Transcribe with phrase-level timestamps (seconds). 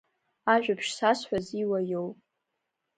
[0.53, 2.17] Ажәабжь сазҳәаз Иуа иоуп.